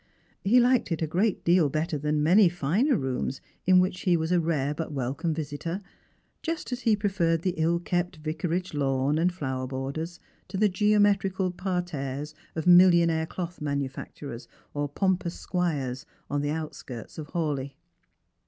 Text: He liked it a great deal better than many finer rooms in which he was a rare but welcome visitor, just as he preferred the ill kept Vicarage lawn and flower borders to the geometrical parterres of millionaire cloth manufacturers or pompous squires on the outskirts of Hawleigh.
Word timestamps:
He 0.43 0.59
liked 0.59 0.91
it 0.91 1.03
a 1.03 1.05
great 1.05 1.43
deal 1.43 1.69
better 1.69 1.95
than 1.95 2.23
many 2.23 2.49
finer 2.49 2.97
rooms 2.97 3.39
in 3.67 3.79
which 3.79 4.01
he 4.01 4.17
was 4.17 4.31
a 4.31 4.39
rare 4.39 4.73
but 4.73 4.91
welcome 4.91 5.31
visitor, 5.31 5.79
just 6.41 6.71
as 6.71 6.79
he 6.81 6.95
preferred 6.95 7.43
the 7.43 7.53
ill 7.57 7.77
kept 7.79 8.15
Vicarage 8.17 8.73
lawn 8.73 9.19
and 9.19 9.31
flower 9.31 9.67
borders 9.67 10.19
to 10.47 10.57
the 10.57 10.69
geometrical 10.69 11.51
parterres 11.51 12.33
of 12.55 12.65
millionaire 12.65 13.27
cloth 13.27 13.61
manufacturers 13.61 14.47
or 14.73 14.89
pompous 14.89 15.39
squires 15.39 16.07
on 16.31 16.41
the 16.41 16.49
outskirts 16.49 17.19
of 17.19 17.27
Hawleigh. 17.33 17.75